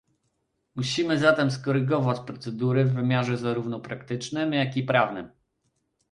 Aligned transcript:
Musimy 0.75 1.17
zatem 1.17 1.51
skorygować 1.51 2.19
procedury 2.19 2.85
w 2.85 2.93
wymiarze 2.93 3.37
zarówno 3.37 3.79
praktycznym, 3.79 4.53
jak 4.53 4.77
i 4.77 4.83
prawnym 4.83 5.29